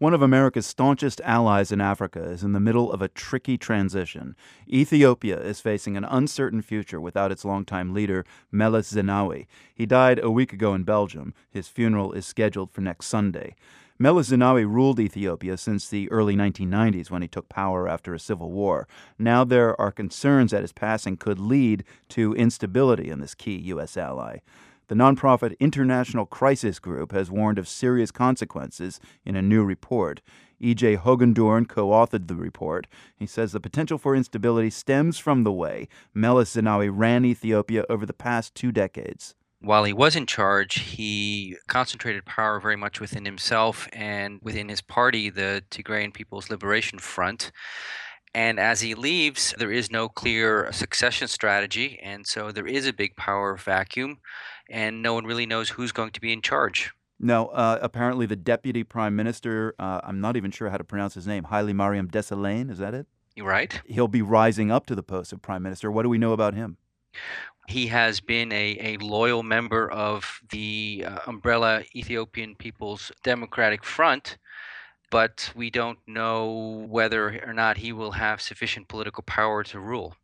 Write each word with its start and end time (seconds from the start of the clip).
One 0.00 0.14
of 0.14 0.22
America's 0.22 0.64
staunchest 0.64 1.20
allies 1.24 1.72
in 1.72 1.80
Africa 1.80 2.22
is 2.22 2.44
in 2.44 2.52
the 2.52 2.60
middle 2.60 2.92
of 2.92 3.02
a 3.02 3.08
tricky 3.08 3.58
transition. 3.58 4.36
Ethiopia 4.68 5.40
is 5.40 5.60
facing 5.60 5.96
an 5.96 6.04
uncertain 6.04 6.62
future 6.62 7.00
without 7.00 7.32
its 7.32 7.44
longtime 7.44 7.92
leader, 7.92 8.24
Meles 8.52 8.92
Zenawi. 8.92 9.48
He 9.74 9.86
died 9.86 10.20
a 10.22 10.30
week 10.30 10.52
ago 10.52 10.72
in 10.72 10.84
Belgium. 10.84 11.34
His 11.50 11.66
funeral 11.66 12.12
is 12.12 12.24
scheduled 12.26 12.70
for 12.70 12.80
next 12.80 13.06
Sunday. 13.06 13.56
Meles 13.98 14.30
Zenawi 14.30 14.64
ruled 14.64 15.00
Ethiopia 15.00 15.56
since 15.56 15.88
the 15.88 16.08
early 16.12 16.36
1990s 16.36 17.10
when 17.10 17.22
he 17.22 17.26
took 17.26 17.48
power 17.48 17.88
after 17.88 18.14
a 18.14 18.20
civil 18.20 18.52
war. 18.52 18.86
Now 19.18 19.42
there 19.42 19.78
are 19.80 19.90
concerns 19.90 20.52
that 20.52 20.62
his 20.62 20.72
passing 20.72 21.16
could 21.16 21.40
lead 21.40 21.82
to 22.10 22.34
instability 22.34 23.10
in 23.10 23.18
this 23.18 23.34
key 23.34 23.56
U.S. 23.56 23.96
ally. 23.96 24.38
The 24.88 24.94
nonprofit 24.94 25.58
International 25.60 26.24
Crisis 26.24 26.78
Group 26.78 27.12
has 27.12 27.30
warned 27.30 27.58
of 27.58 27.68
serious 27.68 28.10
consequences 28.10 29.00
in 29.22 29.36
a 29.36 29.42
new 29.42 29.62
report. 29.62 30.22
E.J. 30.60 30.96
Hogendoorn 30.96 31.68
co 31.68 31.88
authored 31.88 32.26
the 32.26 32.34
report. 32.34 32.86
He 33.14 33.26
says 33.26 33.52
the 33.52 33.60
potential 33.60 33.98
for 33.98 34.16
instability 34.16 34.70
stems 34.70 35.18
from 35.18 35.44
the 35.44 35.52
way 35.52 35.88
Meles 36.14 36.54
Zenawi 36.54 36.90
ran 36.90 37.26
Ethiopia 37.26 37.84
over 37.90 38.06
the 38.06 38.14
past 38.14 38.54
two 38.54 38.72
decades. 38.72 39.34
While 39.60 39.84
he 39.84 39.92
was 39.92 40.16
in 40.16 40.24
charge, 40.24 40.78
he 40.78 41.56
concentrated 41.66 42.24
power 42.24 42.58
very 42.58 42.76
much 42.76 42.98
within 42.98 43.26
himself 43.26 43.88
and 43.92 44.40
within 44.42 44.70
his 44.70 44.80
party, 44.80 45.28
the 45.28 45.64
Tigrayan 45.70 46.14
People's 46.14 46.48
Liberation 46.48 46.98
Front. 46.98 47.52
And 48.34 48.60
as 48.60 48.80
he 48.80 48.94
leaves, 48.94 49.54
there 49.58 49.72
is 49.72 49.90
no 49.90 50.08
clear 50.08 50.70
succession 50.72 51.28
strategy. 51.28 51.98
And 52.02 52.26
so 52.26 52.52
there 52.52 52.66
is 52.66 52.86
a 52.86 52.92
big 52.92 53.16
power 53.16 53.56
vacuum, 53.56 54.18
and 54.68 55.02
no 55.02 55.14
one 55.14 55.24
really 55.24 55.46
knows 55.46 55.70
who's 55.70 55.92
going 55.92 56.10
to 56.12 56.20
be 56.20 56.32
in 56.32 56.42
charge. 56.42 56.92
Now, 57.20 57.46
uh, 57.46 57.78
apparently, 57.82 58.26
the 58.26 58.36
deputy 58.36 58.84
prime 58.84 59.16
minister, 59.16 59.74
uh, 59.78 60.00
I'm 60.04 60.20
not 60.20 60.36
even 60.36 60.50
sure 60.50 60.70
how 60.70 60.76
to 60.76 60.84
pronounce 60.84 61.14
his 61.14 61.26
name, 61.26 61.44
Haile 61.44 61.72
Mariam 61.72 62.08
Desalegn, 62.08 62.70
is 62.70 62.78
that 62.78 62.94
it? 62.94 63.06
You're 63.34 63.46
right. 63.46 63.80
He'll 63.86 64.08
be 64.08 64.22
rising 64.22 64.70
up 64.70 64.86
to 64.86 64.94
the 64.94 65.02
post 65.02 65.32
of 65.32 65.42
prime 65.42 65.62
minister. 65.62 65.90
What 65.90 66.02
do 66.02 66.08
we 66.08 66.18
know 66.18 66.32
about 66.32 66.54
him? 66.54 66.76
He 67.66 67.88
has 67.88 68.20
been 68.20 68.50
a, 68.52 68.78
a 68.80 68.96
loyal 68.98 69.42
member 69.42 69.90
of 69.90 70.40
the 70.50 71.04
uh, 71.06 71.18
umbrella 71.26 71.82
Ethiopian 71.94 72.54
People's 72.54 73.12
Democratic 73.22 73.84
Front, 73.84 74.38
but 75.10 75.52
we 75.54 75.70
don't 75.70 75.98
know 76.06 76.86
whether 76.88 77.42
or 77.46 77.52
not 77.52 77.76
he 77.76 77.92
will 77.92 78.12
have 78.12 78.40
sufficient 78.40 78.88
political 78.88 79.22
power 79.24 79.64
to 79.64 79.80
rule. 79.80 80.14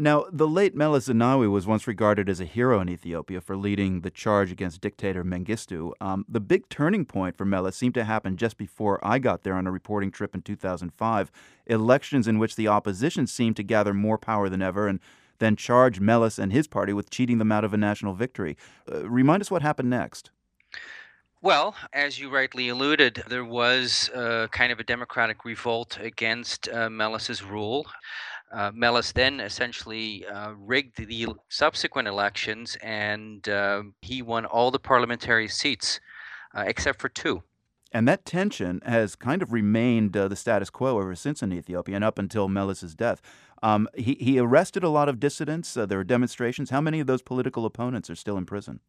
Now, 0.00 0.26
the 0.30 0.46
late 0.46 0.76
Meles 0.76 1.08
Zenawi 1.08 1.50
was 1.50 1.66
once 1.66 1.88
regarded 1.88 2.28
as 2.28 2.38
a 2.38 2.44
hero 2.44 2.80
in 2.80 2.88
Ethiopia 2.88 3.40
for 3.40 3.56
leading 3.56 4.02
the 4.02 4.12
charge 4.12 4.52
against 4.52 4.80
dictator 4.80 5.24
Mengistu. 5.24 5.90
Um, 6.00 6.24
the 6.28 6.38
big 6.38 6.68
turning 6.68 7.04
point 7.04 7.36
for 7.36 7.44
Meles 7.44 7.74
seemed 7.74 7.94
to 7.94 8.04
happen 8.04 8.36
just 8.36 8.56
before 8.56 9.04
I 9.04 9.18
got 9.18 9.42
there 9.42 9.54
on 9.54 9.66
a 9.66 9.72
reporting 9.72 10.12
trip 10.12 10.36
in 10.36 10.42
2005. 10.42 11.32
Elections 11.66 12.28
in 12.28 12.38
which 12.38 12.54
the 12.54 12.68
opposition 12.68 13.26
seemed 13.26 13.56
to 13.56 13.64
gather 13.64 13.92
more 13.92 14.18
power 14.18 14.48
than 14.48 14.62
ever 14.62 14.86
and 14.86 15.00
then 15.40 15.56
charged 15.56 16.00
Meles 16.00 16.38
and 16.38 16.52
his 16.52 16.68
party 16.68 16.92
with 16.92 17.10
cheating 17.10 17.38
them 17.38 17.50
out 17.50 17.64
of 17.64 17.74
a 17.74 17.76
national 17.76 18.14
victory. 18.14 18.56
Uh, 18.88 19.10
remind 19.10 19.40
us 19.40 19.50
what 19.50 19.62
happened 19.62 19.90
next. 19.90 20.30
Well, 21.42 21.74
as 21.92 22.20
you 22.20 22.30
rightly 22.30 22.68
alluded, 22.68 23.24
there 23.28 23.44
was 23.44 24.10
uh, 24.10 24.46
kind 24.52 24.70
of 24.70 24.78
a 24.78 24.84
democratic 24.84 25.44
revolt 25.44 25.98
against 26.00 26.68
uh, 26.68 26.88
Meles's 26.88 27.42
rule. 27.42 27.86
Uh, 28.52 28.70
Meles 28.72 29.12
then 29.12 29.40
essentially 29.40 30.26
uh, 30.26 30.52
rigged 30.58 30.96
the 30.96 31.28
subsequent 31.48 32.08
elections, 32.08 32.76
and 32.82 33.48
uh, 33.48 33.82
he 34.02 34.22
won 34.22 34.46
all 34.46 34.70
the 34.70 34.78
parliamentary 34.78 35.48
seats 35.48 36.00
uh, 36.54 36.64
except 36.66 37.00
for 37.00 37.08
two. 37.08 37.42
And 37.92 38.06
that 38.06 38.24
tension 38.24 38.82
has 38.84 39.16
kind 39.16 39.42
of 39.42 39.52
remained 39.52 40.16
uh, 40.16 40.28
the 40.28 40.36
status 40.36 40.68
quo 40.68 41.00
ever 41.00 41.14
since 41.14 41.42
in 41.42 41.52
Ethiopia 41.52 41.96
and 41.96 42.04
up 42.04 42.18
until 42.18 42.48
Meles's 42.48 42.94
death. 42.94 43.22
Um, 43.62 43.88
he, 43.94 44.14
he 44.20 44.38
arrested 44.38 44.84
a 44.84 44.88
lot 44.88 45.08
of 45.08 45.18
dissidents. 45.18 45.76
Uh, 45.76 45.86
there 45.86 45.98
were 45.98 46.04
demonstrations. 46.04 46.70
How 46.70 46.80
many 46.80 47.00
of 47.00 47.06
those 47.06 47.22
political 47.22 47.64
opponents 47.64 48.10
are 48.10 48.14
still 48.14 48.36
in 48.36 48.44
prison? 48.44 48.80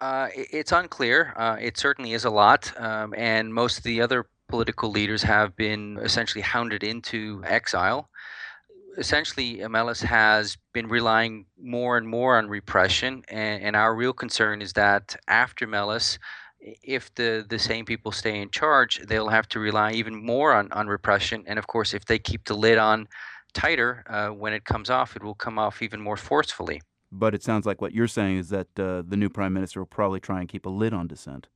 Uh, 0.00 0.28
it's 0.32 0.70
unclear. 0.70 1.34
Uh, 1.36 1.56
it 1.60 1.76
certainly 1.76 2.12
is 2.12 2.24
a 2.24 2.30
lot, 2.30 2.72
um, 2.80 3.12
and 3.16 3.52
most 3.52 3.78
of 3.78 3.84
the 3.84 4.00
other 4.00 4.26
political 4.48 4.90
leaders 4.90 5.22
have 5.22 5.56
been 5.56 5.98
essentially 6.00 6.40
hounded 6.40 6.84
into 6.84 7.42
exile. 7.44 8.08
Essentially, 8.98 9.58
Meles 9.68 10.02
has 10.02 10.56
been 10.74 10.88
relying 10.88 11.46
more 11.56 11.96
and 11.96 12.08
more 12.08 12.36
on 12.36 12.48
repression, 12.48 13.22
and, 13.28 13.62
and 13.62 13.76
our 13.76 13.94
real 13.94 14.12
concern 14.12 14.60
is 14.60 14.72
that 14.72 15.16
after 15.28 15.66
Meles, 15.68 16.18
if 16.60 17.14
the, 17.14 17.46
the 17.48 17.58
same 17.58 17.84
people 17.84 18.10
stay 18.10 18.40
in 18.40 18.50
charge, 18.50 19.00
they'll 19.06 19.28
have 19.28 19.48
to 19.50 19.60
rely 19.60 19.92
even 19.92 20.14
more 20.14 20.52
on, 20.52 20.70
on 20.72 20.88
repression. 20.88 21.44
And 21.46 21.60
of 21.60 21.68
course, 21.68 21.94
if 21.94 22.04
they 22.06 22.18
keep 22.18 22.44
the 22.44 22.54
lid 22.54 22.76
on 22.76 23.06
tighter, 23.54 24.04
uh, 24.08 24.28
when 24.30 24.52
it 24.52 24.64
comes 24.64 24.90
off, 24.90 25.14
it 25.14 25.22
will 25.22 25.34
come 25.34 25.60
off 25.60 25.80
even 25.80 26.00
more 26.00 26.16
forcefully. 26.16 26.82
But 27.12 27.34
it 27.34 27.42
sounds 27.44 27.64
like 27.66 27.80
what 27.80 27.94
you're 27.94 28.08
saying 28.08 28.38
is 28.38 28.48
that 28.50 28.66
uh, 28.78 29.02
the 29.06 29.16
new 29.16 29.28
prime 29.28 29.52
minister 29.52 29.80
will 29.80 29.86
probably 29.86 30.20
try 30.20 30.40
and 30.40 30.48
keep 30.48 30.66
a 30.66 30.70
lid 30.70 30.92
on 30.92 31.06
dissent. 31.06 31.46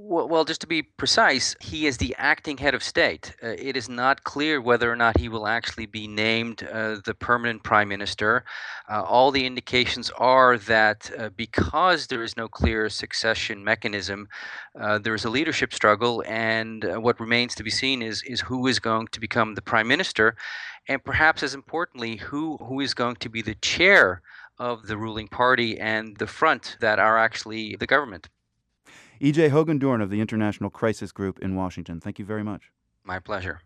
Well, 0.00 0.44
just 0.44 0.60
to 0.60 0.68
be 0.68 0.82
precise, 0.82 1.56
he 1.60 1.88
is 1.88 1.96
the 1.96 2.14
acting 2.18 2.58
head 2.58 2.72
of 2.72 2.84
state. 2.84 3.34
Uh, 3.42 3.48
it 3.48 3.76
is 3.76 3.88
not 3.88 4.22
clear 4.22 4.60
whether 4.60 4.88
or 4.92 4.94
not 4.94 5.18
he 5.18 5.28
will 5.28 5.48
actually 5.48 5.86
be 5.86 6.06
named 6.06 6.62
uh, 6.62 6.98
the 7.04 7.14
permanent 7.14 7.64
prime 7.64 7.88
minister. 7.88 8.44
Uh, 8.88 9.02
all 9.02 9.32
the 9.32 9.44
indications 9.44 10.08
are 10.16 10.56
that 10.56 11.10
uh, 11.18 11.30
because 11.30 12.06
there 12.06 12.22
is 12.22 12.36
no 12.36 12.46
clear 12.46 12.88
succession 12.88 13.64
mechanism, 13.64 14.28
uh, 14.78 14.98
there 14.98 15.16
is 15.16 15.24
a 15.24 15.30
leadership 15.30 15.74
struggle, 15.74 16.22
and 16.28 16.84
uh, 16.84 17.00
what 17.00 17.18
remains 17.18 17.56
to 17.56 17.64
be 17.64 17.70
seen 17.70 18.00
is 18.00 18.22
is 18.22 18.42
who 18.42 18.68
is 18.68 18.78
going 18.78 19.08
to 19.08 19.18
become 19.18 19.56
the 19.56 19.62
prime 19.62 19.88
minister, 19.88 20.36
and 20.86 21.02
perhaps 21.02 21.42
as 21.42 21.54
importantly, 21.54 22.18
who 22.18 22.56
who 22.58 22.78
is 22.78 22.94
going 22.94 23.16
to 23.16 23.28
be 23.28 23.42
the 23.42 23.56
chair 23.56 24.22
of 24.60 24.86
the 24.86 24.96
ruling 24.96 25.26
party 25.26 25.76
and 25.80 26.16
the 26.18 26.26
front 26.28 26.76
that 26.80 27.00
are 27.00 27.18
actually 27.18 27.74
the 27.74 27.86
government. 27.86 28.28
E.J. 29.20 29.50
Hogendoorn 29.50 30.00
of 30.00 30.10
the 30.10 30.20
International 30.20 30.70
Crisis 30.70 31.10
Group 31.10 31.40
in 31.40 31.56
Washington, 31.56 32.00
thank 32.00 32.18
you 32.18 32.24
very 32.24 32.44
much. 32.44 32.70
My 33.02 33.18
pleasure. 33.18 33.62